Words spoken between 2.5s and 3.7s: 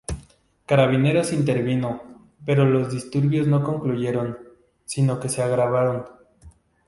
los disturbios no